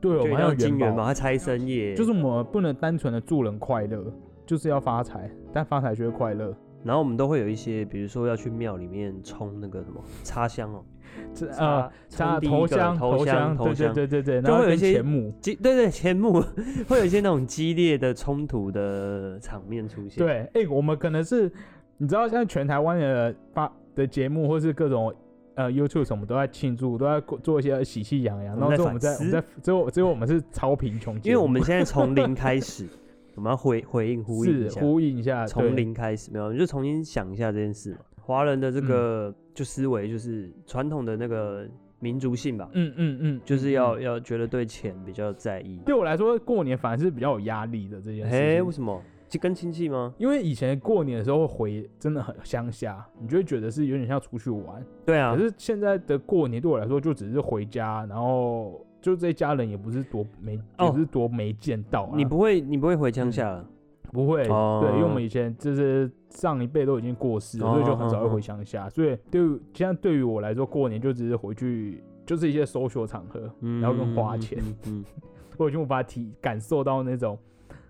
[0.00, 4.02] 对，我就们还有金元宝，还财神爷，就是我们不能单纯的祝人快乐，
[4.46, 6.54] 就是要发财，但发财就会快乐。
[6.82, 10.84] 然后我们都会有一些，比如说要去庙里面冲那个什么插香哦，
[11.32, 16.42] 这呃插头香头香，对对头香，对对对，然后跟就会有一些钱母，激对对前幕
[16.86, 21.50] 会有一些那种激烈的冲突的场面出现。，对，哎、我们可能是
[21.96, 25.14] 你知道，现在全台湾的发的节目或是各种。
[25.56, 32.88] 呃，YouTube 什么都在庆祝，都在做一些喜气洋洋，然后我们在我反们在只有只有我们是超贫穷，因为我们现在从零开始，
[33.36, 37.98] 我们要回回应呼应是一下，呼应一下，从零开始，没有，你就重新想一下这件事嘛。
[38.20, 41.68] 华人的这个嗯就思维就是传统的那个
[41.98, 45.78] 民族性吧，嗯嗯嗯，就是要嗯要觉得对钱比较在意。
[45.84, 48.72] 对我来说，过年反而是比较有压力的这件事哎，情为。
[48.72, 49.02] 什么？
[49.26, 50.14] 就跟亲戚吗？
[50.16, 54.80] 因为以前过年的时候回真的很乡下，你就会觉得是有点像出去玩。
[55.04, 62.12] 对啊可，是现在的过年对我来说，就只是回家，然后就这一家人也不是多没，哦也不是多没见到、啊。
[62.16, 63.68] 你不会你不会回乡下了？
[64.10, 68.88] 不会，哦对，因为我们以前就是上一辈都已经过世了，哦所以就很少会回乡下。
[68.88, 75.04] 所以对于现在对于我来说，过年就只是回去，就是一些 social 场合，嗯然后跟花钱，嗯嗯
[75.58, 77.38] 我已经无法体感受到那种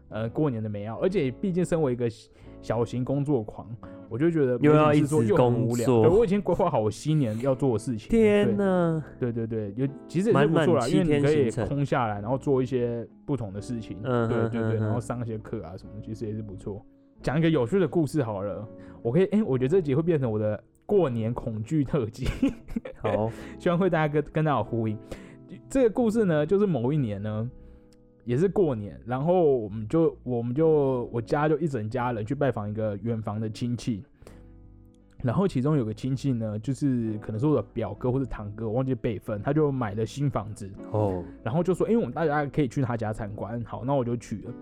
[0.08, 0.98] 呃过年的美好。
[1.00, 2.08] 而且毕竟身为一个
[2.64, 3.68] 小型工作狂，
[4.08, 5.14] 我就觉得又要一直。
[5.36, 8.08] 工作对我已经规划好我新年要做的事情。
[8.08, 9.04] 天对哪！
[9.20, 14.00] 对对对，有其实也是不错啦，因为你可以空下来，然后做一些不同的事情。
[14.02, 16.82] 对对对，然后上一些课啊什么的，其实也是不错。
[17.20, 18.66] 讲一个有趣的故事好了，
[19.02, 22.26] 我可以，哎、我觉得这集会变成我的过年恐惧特辑，
[22.96, 24.96] 好， 希望会大家跟跟大家有呼应。
[25.68, 27.50] 这个故事呢，就是某一年呢，
[28.24, 34.02] 也是过年，然后我们就我们就我家就一整家人去拜访一个远房的亲戚，
[35.22, 44.52] 然后其中有个亲戚呢，就是可能是我的表哥或者堂哥，我忘记辈分，他就买了新房子，哦，然后就说，因为我们大家可以去他家参观，好，那我就去了。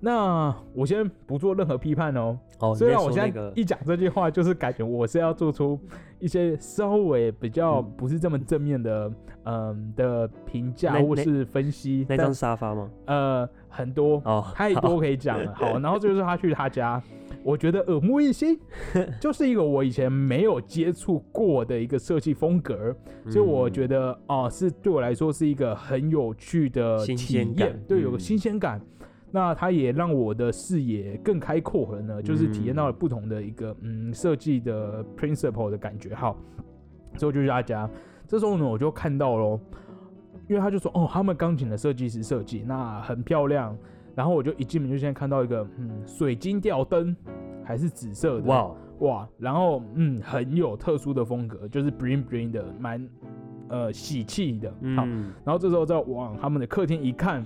[0.00, 5.80] 那我先不做任何批判哦，哦，虽然我现在一讲这句话，就是感觉我是要做出
[6.24, 9.12] 一些稍微比较嗯不是这么正面的，
[9.44, 12.90] 嗯的评价或是分析，那张沙发吗？
[13.04, 15.52] 呃很多哦，太多可以讲了。
[15.54, 17.02] 好，然后就是他去他家，
[17.42, 18.58] 我觉得耳目一新，
[19.20, 22.96] 就是一个我以前没有接触过的一个设计风格，
[23.28, 28.80] 所以我觉得得哦、是对我来说是一个很有趣的体验，对，有个嗯新鲜感。
[29.34, 36.14] 那它也让我的视野更开阔了呢，就是体验到了不同的一个嗯设计的 principle 的感觉。
[36.14, 36.36] 好，
[37.16, 37.90] 之后就是大家，
[38.28, 39.58] 这时候呢我就看到咯，
[40.48, 43.76] 因为他就说哦，他们钢琴的设计师设计，那很漂亮。
[44.14, 47.16] 然后我就一进门就先看到一个嗯水晶吊灯，
[47.64, 48.70] 还是紫色的，哇，
[49.00, 53.08] 哇，然后嗯，很有特殊的风格，就是 bling bling 的，蛮
[53.68, 54.70] 呃喜气的。
[54.70, 57.44] 好，嗯，然后这时候再往他们的客厅一看，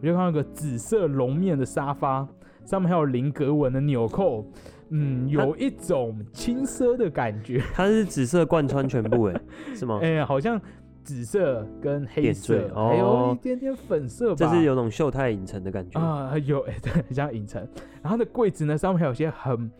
[0.00, 2.26] 我就看到一个紫色龙面的沙发，
[2.64, 4.46] 上面还有菱格纹的纽扣，
[4.88, 9.40] 嗯，有一种轻奢的感觉， 它是紫色贯穿全部，哎，
[9.74, 10.00] 是吗？
[10.02, 10.60] 哎、好像
[11.02, 16.00] 紫色跟黑色，哦还有哦一点点粉色吧，这是有种秀泰影城的感觉。
[16.00, 17.60] 啊、有哎、对，很像影城。
[18.02, 19.70] 然后它的柜子呢，上面还有些很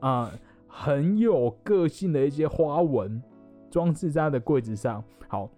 [0.00, 0.30] 啊、
[0.66, 3.22] 很有个性的一些花纹
[3.70, 5.02] 装饰在它的柜子上。
[5.28, 5.48] 好，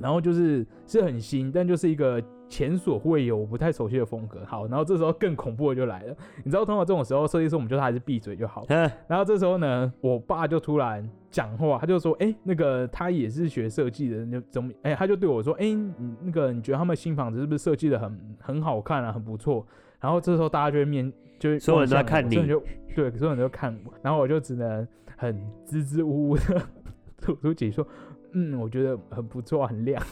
[0.00, 2.22] 然后就是是很新，但就是一个
[2.54, 4.44] 前所未有、我不太熟悉的风格。
[4.46, 8.64] 好，然后这时候更恐怖的就来了，你知道，通常这种时候，设计师我们就还是闭嘴就好。
[8.68, 14.72] 哎然后这时候呢，我爸就突然讲话，他就说：“哎、那个他也是学设计的，就怎么？
[14.82, 19.66] 哎、他就对我说：‘哎、你那个你觉得他们新房子是不是设计的很很好看啊，很不错？’
[19.98, 22.62] 然后这时候大家就会面，就所有人都在看你就
[22.94, 24.86] 对，所有人都看我，然后我就只能
[25.16, 25.36] 很
[25.66, 26.62] 支支吾吾的
[27.20, 27.84] 吐出几说
[28.34, 30.02] ：‘嗯，我觉得很不错，很亮，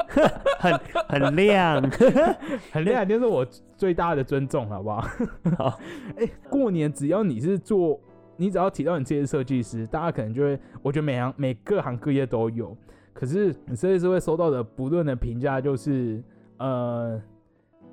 [0.58, 1.82] 很很亮。
[2.72, 5.00] 很亮，就是我最大的尊重，好不好？’
[5.56, 5.78] 好，
[6.16, 8.00] 哎、过年只要你是做，
[8.36, 12.76] 你只要提到你自己是设计师，大家可能就会，我觉得每行每各行各业都有。
[13.12, 16.22] 可是你设计师会收到的不论的评价就是，
[16.58, 17.20] 呃，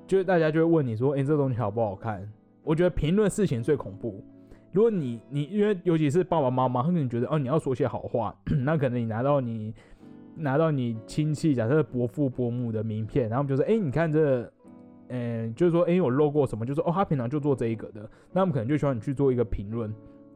[0.06, 2.26] 就是大家就会问你说，哎、这东西好不好看？
[2.62, 4.24] 我觉得评论事情最恐怖。
[4.74, 9.72] 如果你你因为尤其是爸爸妈妈，他可能觉得哦你要说些好话， 那可能你拿到你
[10.34, 14.52] 拿到你亲戚，假设伯父伯母的名片，然后就说，哎、你看这
[15.06, 16.66] 嗯，就是说，哎、我漏过什么？
[16.66, 18.00] 就是，哦，他平常就做这一个的，
[18.32, 19.94] 那他们可能就希望你去做一个评论，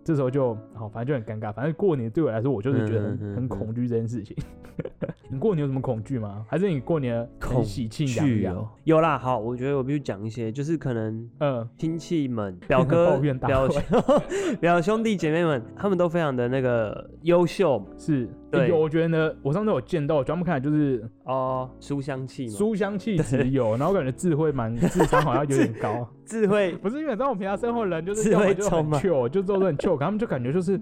[0.08, 1.52] 这时候就，好，反正就很尴尬。
[1.52, 4.34] 反正过年对我来说，我就是觉得很、嗯嗯嗯很恐惧这件事情。
[5.28, 6.46] 你过年有什么恐惧吗？
[6.48, 8.26] 还是你过年很喜庆洋洋？
[8.26, 9.18] 惧哦，有啦。
[9.18, 18.68] 好，我觉得我必须讲一些，就是可能嗯，亲戚们、表哥 表会 表兄弟姐妹们，他们都非常的那个优秀是，对。
[18.68, 26.08] 有我觉得呢，我上次有见到，我觉得他们看就是哦，书香气嘛，书香气质有， 然后感觉智慧蛮智商好像有点高。
[26.24, 29.00] 智慧 不是因为你知道我们平常生活人就是智慧就很慧充满。
[29.00, 30.80] chill，就做的很可他们就感觉就是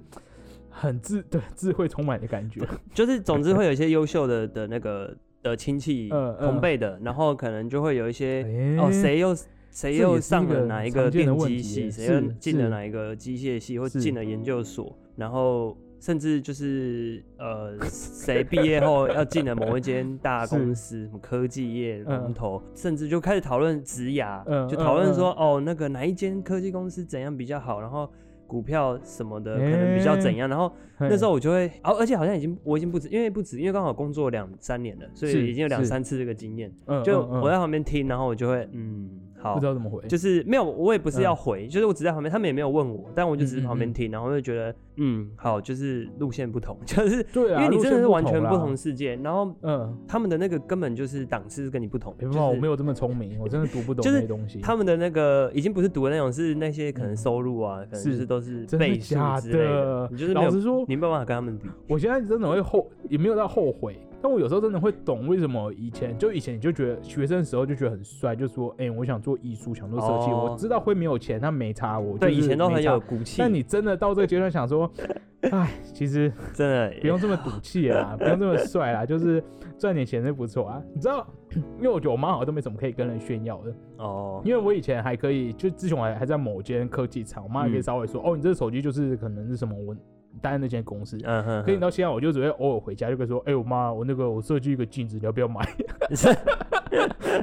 [0.70, 2.61] 很智对智慧充满的感觉。
[2.92, 6.09] 就是总之会有一些优秀的的那个的亲戚
[6.40, 9.37] 同辈的，然后可能就会有一些哎哦，谁又
[9.70, 12.35] 谁又上了哪一常个电机系，耶谁又是。
[12.40, 14.00] 进了哪一个机械系，或是。
[14.00, 28.11] 进了研究所，然后甚至就是呃，谁毕业后要进了某一间大公司，什么科技业嗯龙头，甚至就开始讨论职涯，嗯就讨论嗯说哦，那个哪一间科技公司怎样比较好，然后。
[28.49, 36.73] 股票什么的可能比较怎样，然后那时候我就会，哦，而且好像已经我已经不止，因为不止，因为刚好工作两三年了，所以已经有两三次这个经验。
[36.87, 39.11] 嗯就我在旁边听，然后我就会，嗯，
[39.47, 39.55] 好。
[39.55, 54.61] 不知，道怎么回，就是没有，我也不是嗯要回，就是我只在旁边，他们也没有问我，但我就只是旁边听，然后我就觉得，嗯，好，就是路线不同， 就是对啊，因为你真的是完全不啦同世界，然后嗯，他们的那个根本就是档次是跟你不同，没办法，就是我没有这么聪明，我真的读不懂就是那些东西。
[54.61, 61.69] 他们的那个已经不是读的那种，是那些可能收入啊，可能就是是都是真的倍数之类的的，你就是没有，老实说，你没有办法跟他们比。
[61.89, 72.16] 我现在真的会后，也没有到后悔，但我有时候真的会懂为什么以前就以前你就觉得学生的时候就觉得很帅，就说哎、我想做艺术，想做设计，哦我知道会没有钱，但没差我。
[72.18, 74.90] 对，就是以前都很没有骨气，但你真的到这个阶段想说，
[75.52, 79.42] 哎，其实真的不用这么赌气啦，不用这么帅啦，就是
[79.79, 80.83] 赚点钱是不错啊。
[80.94, 81.26] 你知道，
[81.76, 89.94] 因为我觉得我妈好像都没什么可以跟人炫耀的，哦，因为我以前还可以，就之前我还还在某间科技厂，我妈也可以嗯稍微说，哦，你这个手机就是可能是什么我
[90.40, 91.18] 待在那间公司。
[91.25, 95.61] 嗯哼可以你到现在，我就只会偶尔回家就会说，哎、我妈，我那个我设计一个镜子，你要不要买？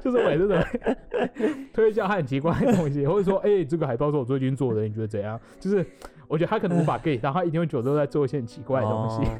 [0.01, 0.65] 就是我也是的，
[1.73, 5.39] 推销她很奇怪的东西，或者说，哎、这个海报是我最近做的，你觉得怎样？
[5.59, 5.85] 就是
[6.27, 9.23] 我觉得他可能无法 get 到，他一定会觉得都在做一些很奇怪的东西。
[9.23, 9.39] 哦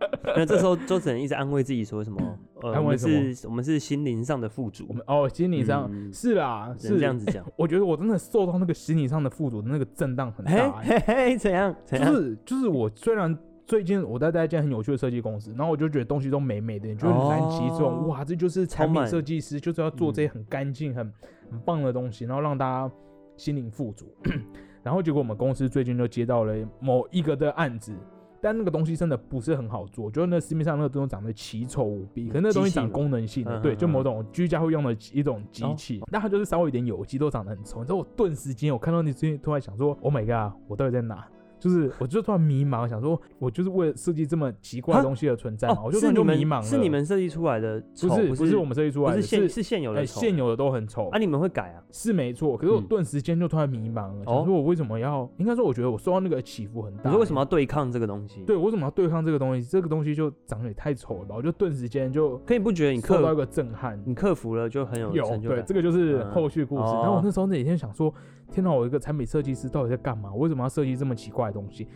[0.36, 2.18] 那这时候就只能一直安慰自己说什么？
[2.62, 7.44] 呃，我们安慰什么是，我们是心灵上的富足我，们哦，心理上、嗯是啦，只能是这样子讲。
[7.56, 11.74] 我觉得我真的受到那个心理上的富足的那个震荡很嘿大、欸，嘿嘿，怎样？
[11.84, 12.12] 怎样？
[12.12, 13.36] 就是就是我虽然
[13.66, 21.12] 最近我在在一间很有趣的设计公司，然后我就觉得东西都美美的，你就会燃起这种、哦哇，这就是产品设计师就是要做这些很干净、很
[21.50, 22.94] 很棒的东西，然后让大家
[23.36, 24.06] 心灵富足。
[24.82, 27.94] 然后结果我们公司最近就接到了某一个的案子。
[28.42, 37.80] 但那个东西真的不是很好做，就是那市面上那个东西长得奇丑无比，可是那东西长功能性的，对，就某种居家会用的一种机器，但它就是稍微有点有机，都长得很丑。
[37.80, 41.26] 你知道我顿时间我看到那最近，突然想说，Oh my god，我到底在哪？
[41.60, 45.82] 就是我就突然迷茫，想说，我就是为了设计这么奇怪的东西而存在嘛？
[45.84, 46.62] 我就突然就迷茫了。
[46.62, 51.18] 是你们设计出来的丑，不是不不是我们设计出来的，不是现是是现有哎的现有的都很丑啊？
[51.18, 51.82] 你们会改啊？
[51.92, 52.56] 是没错。
[52.56, 55.30] 可是我嗯顿时间就突然迷茫了，哦想说我为什么要？
[55.36, 57.02] 应该说我觉得我受到那个起伏很大。
[57.04, 58.42] 你说为什么要对抗这个东西？
[58.46, 59.68] 对，我为什么要对抗这个东西？
[59.68, 61.34] 这个东西就长得也太丑了吧？
[61.36, 64.00] 我就顿时间就可以不觉得你克受到一个震撼。
[64.06, 65.64] 你克服了就很有有对，成就感？
[65.66, 66.82] 这个就是嗯后续故事。
[66.82, 68.12] 哦然后我那时候那几天想说，
[68.50, 70.32] 天哪，我一个产品设计师到底在干嘛？
[70.32, 71.86] 我为什么要设计这么奇怪的东西？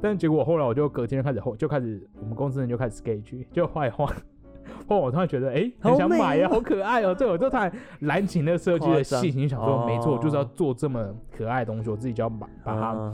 [0.00, 4.06] 但结果后来我就隔天就开始后就开始我们公司人就开始 sketch 就画一画。
[4.86, 13.10] 后我突然觉得，哎、很好想买呀，哦好可爱哦、对，我就突然燃起那个设计的夸张信心，想说，没错，我就是要哦做这么可爱的东西，我自己就要把把它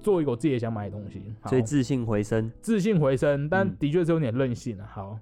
[0.00, 1.34] 做一个我自己也想买的东西。
[1.46, 2.50] 所以自信回升。
[2.60, 4.86] 自信回升，但嗯的确是有点任性啊。
[4.92, 5.18] 好，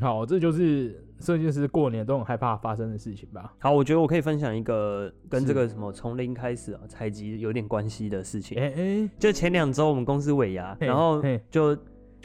[0.00, 3.54] 好，这就是设计师过年都很害怕发生的事情吧？
[3.58, 8.58] 好，我觉得我可以分享一个跟这个什么从零开始啊采集有点关系的事情。
[8.58, 11.76] 哎、哎、就前两周我们公司尾牙，嘿然后就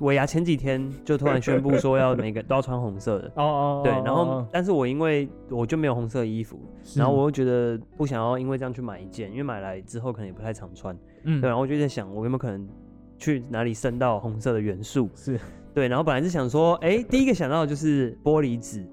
[0.01, 3.31] 尾牙前几天就突然宣布说要每个都要穿红色的。
[3.37, 6.59] 哦哦，对，哦然后哦但是我因为我就没有红色衣服，
[6.95, 10.97] 然后我又觉得不想要因为这样去买一件，因为买来之后可能也不太常穿。
[11.23, 12.67] 嗯对，然后我就在想，我有没有可能
[13.17, 15.07] 去哪里升到红色的元素？
[15.13, 15.39] 是
[15.73, 18.85] 对，然后本来是想说，哎，第一个想到的就是玻璃纸，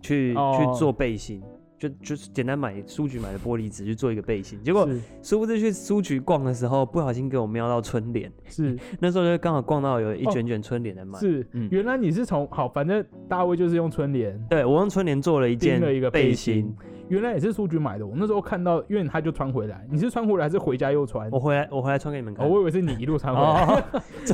[0.00, 0.56] 去、哦。
[0.58, 1.42] 去做背心，
[1.78, 4.58] 就就是简单买书局买的玻璃纸去做一个背心。
[4.62, 4.88] 结果
[5.22, 8.78] 殊不知去书局逛的时候，不小心给我瞄到春联，是。
[9.00, 11.18] 那时候就刚好逛到有一哦卷卷春联在卖。
[11.18, 11.46] 是。
[11.52, 16.74] 嗯，原来你是从好，反正大卫就是用春联对我用春联做了一件订了一个背心，
[17.08, 18.06] 原来也是书局买的。
[18.06, 21.28] 我那时候看到，因为他就穿回来，你是穿回来还是回家又穿？
[21.30, 22.44] 我回来我回来穿给你们看。
[22.44, 23.64] 哦，我以为是你一路穿回来。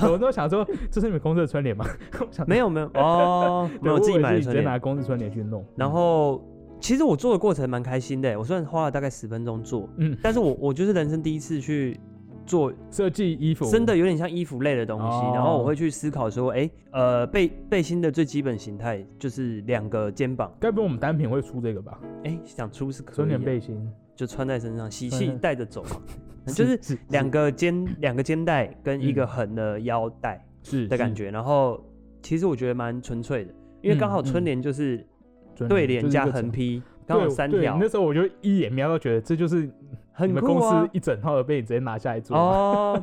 [0.03, 1.85] 哦， 我都想说，这是你们公司的春联吗？
[2.47, 4.57] 没有没有哦，没有 我自己买的春联。
[4.57, 5.65] 直接拿公司春联去弄。
[5.77, 6.43] 然后
[6.81, 12.01] 其实我做的过程蛮开心的，我虽然花了大概十分钟做，嗯，但是我我就是人生第一次去
[12.53, 15.33] 做设计衣服，真的有点像衣服类的东西，哦。
[15.35, 21.99] 然后我会去思考说，哎、呃，背背心的最基本形态就是两个肩膀，该不会我们单品会出这个吧？
[22.25, 23.90] 哎、想出是可春以、啊，联背心。
[24.15, 25.96] 就穿在身上，喜气带着走嘛，
[26.53, 31.83] 就是是两个肩两个肩带跟一个嗯横的腰带是，的感觉，然后
[32.21, 35.05] 其实我觉得蛮纯粹的，因为刚好春联就是
[35.57, 39.69] 春对联加横批，刚好三条，那时候我就一眼瞄到，觉得这就是
[40.19, 40.90] 你很们公酷啊司。
[40.92, 42.37] 一整套的被你直接拿下来做。
[42.37, 43.02] 哦，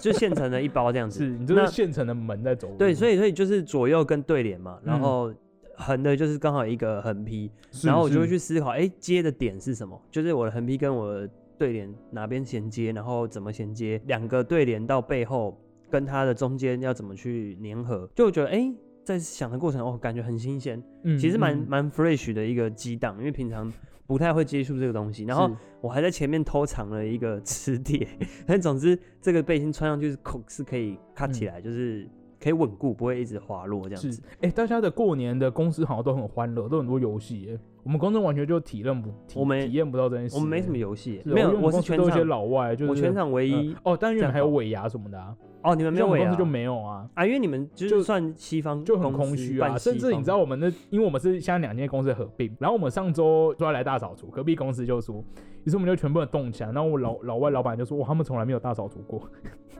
[0.00, 1.18] 就现成的一包这样子。
[1.24, 2.76] 是你就是那现成的门在走路。
[2.76, 5.34] 对，所以所以就是左右跟对联嘛，然嗯后
[5.76, 10.00] 横的就是刚好一个横批，是然后我就会去思考，哎，接的点是什么？
[10.10, 11.28] 就是我的横批跟我的
[11.58, 15.58] 对联哪边衔接，然后怎么衔接，两个对联到背后
[15.90, 18.08] 跟它的中间要怎么去粘合？
[18.14, 18.72] 就我觉得，哎，
[19.02, 23.72] 在想的过程，哦，感觉很新鲜，嗯其实蛮嗯蛮 fresh 的一个激荡，因为平常
[24.06, 25.50] 不太会接触这个东西，然后
[25.80, 28.06] 我还在前面偷藏了一个磁铁，
[28.46, 32.08] 但总之这个背心穿上去是口是可以卡起来，就是
[32.44, 37.58] 可以稳固，不会一直滑落这样是子。，哎、大家的过年的公司好像都很欢乐，都很多游戏耶。
[37.82, 40.36] 我们公司完全就体认不体我们体验不到这件事。
[40.36, 47.08] 我们没什么游戏，是没有，我是全公司都有一些场，老外，就是我全场唯一呃哦，但你们还有尾牙什么的啊，哦，你们没有尾牙就没有啊。
[47.14, 55.24] 啊，因为你们就就是算西方就很空虚啊，甚至你方知道我们的，因为我们是现在两间公司合并，然后我们上周说要来大扫除，隔壁公司就说，
[55.64, 59.20] 于是我们就全部人动起来，然后我老老外老板就说，哇，他们从来没有大扫除过，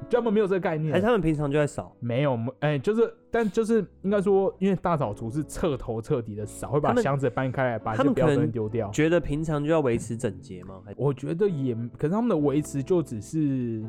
[0.08, 8.90] 就他们没有这个概念，还是他们平常就在扫，没有，哎、就是，但就是应该说，因为大扫除是彻头彻底的扫，会把箱子搬开来，把一他们些标可能准丢掉。
[8.90, 10.80] 觉得平常就要维持整洁吗？
[10.96, 13.84] 我觉得也，可是他们的维持就只是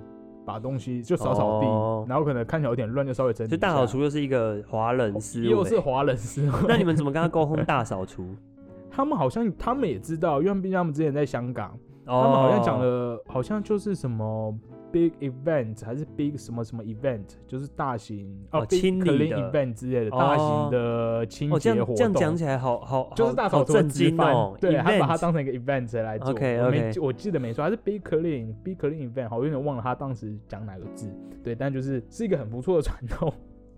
[0.46, 6.52] 把东西就扫扫地，哦然后可能看起来有点乱，就稍微整理大扫除又是一一个华人思维，又是华人思维。
[6.68, 8.36] 那你们怎么跟他沟通大扫除？
[8.96, 14.58] 他们好像他们也知道，因为毕竟他们之前在香港，他他们好像讲了，好像就是什么
[14.90, 21.96] big event 还是 big 什么什么 event，就是大型哦 big 清理 clean 的 event 之类的哦大型的清洁活动。
[21.98, 26.34] 样这样讲起来好好就是大扫除的震惊直翻哦，对，他把它当成一个 event 来做。
[27.04, 31.14] 我记得没错，还是 big clean big clean event，好，我有点忘了他当时讲哪个字。
[31.44, 33.32] 对，但就是是一个很不错的传统。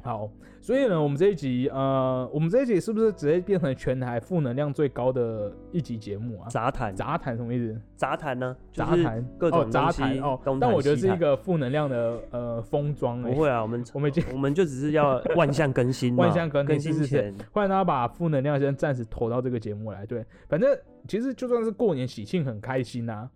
[0.08, 0.32] 好，
[0.62, 6.48] 所以呢，我们这一集，呃，我们这一集是不是直接变成全台负能量最高的一集节目啊？
[6.48, 7.78] 杂谈杂谈什么意思？
[7.98, 13.30] 杂谈呢，杂谈各种哦，杂谈哦东，但我觉得是一个负能量的呃封装、欸。
[13.30, 20.06] 不会啊，我们 我们已经我们就只是要 万象更新，万象更新更是是是新前欢迎大家把负能量先暂时投到这个节目来。
[20.06, 20.74] 对，反正
[21.06, 23.30] 其实就算是过年喜庆很开心呐、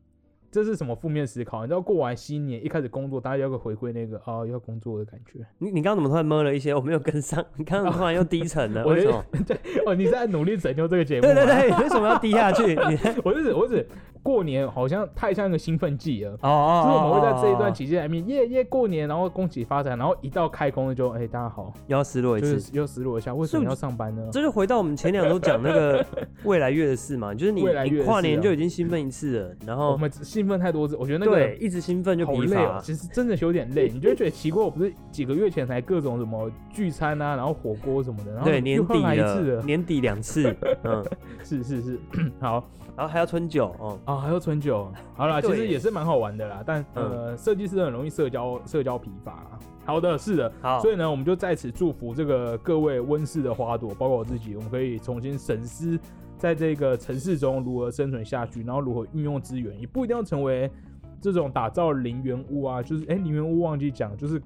[0.52, 1.62] 这是什么负面思考？
[1.62, 5.40] 你知道过完新年一开始工作，大家要个回归那个啊、要工作的感觉。
[5.60, 6.76] 你你刚刚怎么突然摸了一些？
[6.76, 9.24] 我没有跟上， 你刚刚突然又低沉了，我为什么？
[9.48, 11.22] 对哦，你在努力拯救这个节目？
[11.22, 11.46] 对对。
[11.46, 12.76] 对，为什么要低下去？
[12.76, 13.88] 你 我是指我是指
[14.24, 16.32] 过年好像太像一个兴奋剂了。
[16.42, 22.54] 哦哦，就是我们会在这一段期期间里面，耶耶过年，然后恭喜发财，然后一到开工了就，哎、大家好，又要失落一次。
[22.54, 24.30] 就是又失落一下，为什么要上班呢？
[24.32, 26.06] 这就回到我们前两周讲那个
[26.46, 32.82] 未来月的事嘛，就是你你跨年就已经兴奋一次了，然后我们兴奋太多次，我觉得那个对一直兴奋就疲累哦乏，。
[32.82, 41.04] 其实真的是有点累，你就会觉得奇怪，我不是几个月前才各种什么聚餐啊，然后火锅什么的，然后对，年底了，年底两次，嗯，
[41.44, 42.00] 是 是是，
[42.40, 42.64] 好
[42.96, 47.12] 然后还要春酒哦，啊，还要春酒，好啦， 其对实也是蛮好玩的啦，但嗯。
[47.12, 49.60] 呃，设计师很容易社交社交疲乏啦。
[49.86, 56.00] 好的，是的，好，所以呢，我们就在此祝福这个各位温室的花朵，包括我自己，我们可以重新审视，
[56.38, 60.70] 在这个城市中如何生存下去，然后如何运用资源，也不一定要成为
[61.20, 64.40] 这种打造零元屋啊，就是哎，零元屋忘记讲，就是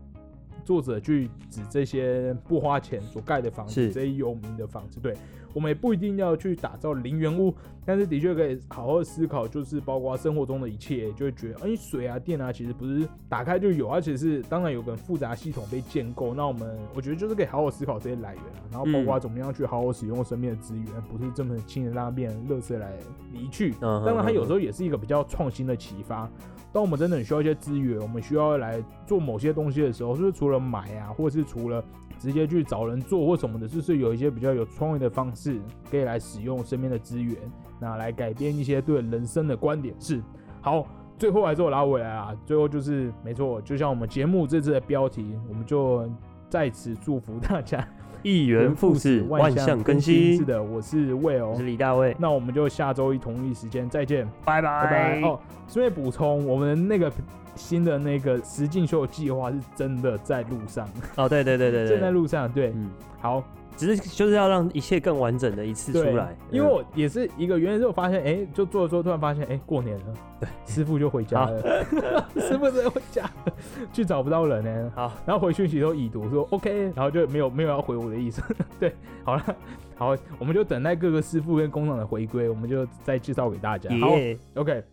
[0.64, 3.92] 作者去指这些不花钱所盖的房子，是。
[3.92, 5.14] 这些有名的房子，对。
[5.54, 7.56] 我们也不一定要去打造零元屋，
[7.86, 16.34] 但是的确可以好好思考，就是包括生活中的一切，就会觉得，哎、水啊、电啊，其实不是打开就有，而且是当然有个复杂系统被建构。
[16.34, 22.92] 那我们我觉得就是可以好好思考这些来源啊，然后包括怎么样去好好使用身边的资源，不是这么轻易让它变成垃圾来
[23.32, 23.74] 离去。
[23.80, 26.30] 当然，它有时候候也是一个比较创新的启发。
[26.74, 31.84] 当我们真的很需要一些资源，我们需要来做某些东西的时候，就是除了买啊，或者是除了
[32.20, 35.60] 直接去找人做或什么的，就是有一些比较有创意的方式，
[35.90, 37.36] 可以来使用身边的资源，
[37.80, 39.94] 那来改变一些对人生的观点。
[40.00, 40.22] 是
[40.62, 46.10] 好，最后还是我拉回来啊，最后就是没错，就像我们节目这次的标题，我们就
[46.50, 47.86] 在此祝福大家
[48.24, 50.36] 一元复始，万象更新。
[50.38, 51.64] 是的，我是魏哦我是。
[51.64, 55.22] 李大卫，那我们就下周一同一时间再见，拜拜拜拜。
[55.22, 57.12] 哦，顺便补充，我们那个
[57.56, 62.52] 新的那个实境秀计划是真的在路上，哦，对对对对 正在，路上。
[62.52, 62.90] 对，嗯，
[63.22, 63.44] 好，
[63.76, 70.06] 只是就是要让一切更完整的一次出对来，因为嗯我也是一个原因，是我发现，哎、就做着做着突然发现，哎、过年了，
[70.40, 71.62] 对， 师傅就回家了，
[72.40, 73.54] 师傅真的回家了，
[73.92, 74.92] 去找不到人呢。
[74.96, 78.42] 好，然后回讯息都已读说 OK，然后就没有没有要回我的意思。
[78.80, 79.56] 对，好了，
[79.96, 83.90] 好，我们就等待各个师傅跟工厂的回归，我们就再介绍给大家。
[84.00, 84.84] 好耶，，OK，